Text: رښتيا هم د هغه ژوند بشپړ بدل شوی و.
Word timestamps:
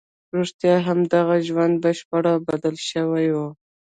رښتيا 0.37 0.75
هم 0.87 0.99
د 1.09 1.11
هغه 1.21 1.37
ژوند 1.47 1.73
بشپړ 1.83 2.23
بدل 2.47 2.75
شوی 2.89 3.27
و. 3.35 3.37